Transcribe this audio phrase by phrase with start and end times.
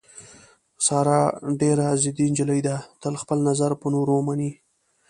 [0.85, 1.21] ساره
[1.61, 4.51] ډېره ضدي نجیلۍ ده، تل خپل نظر په نورو مني.